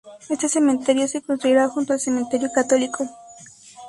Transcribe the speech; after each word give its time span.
Este 0.29 0.49
Cementerio 0.49 1.07
se 1.07 1.21
construirá 1.21 1.67
junto 1.69 1.93
al 1.93 1.99
Cementerio 1.99 2.49
Católico. 2.55 3.07